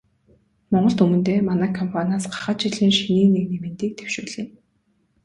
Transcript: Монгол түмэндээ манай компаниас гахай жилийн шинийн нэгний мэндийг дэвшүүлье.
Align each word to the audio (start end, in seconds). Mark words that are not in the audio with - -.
Монгол 0.71 0.95
түмэндээ 0.99 1.39
манай 1.49 1.71
компаниас 1.79 2.23
гахай 2.33 2.55
жилийн 2.61 2.93
шинийн 2.99 3.29
нэгний 3.33 3.61
мэндийг 3.61 3.91
дэвшүүлье. 3.97 4.43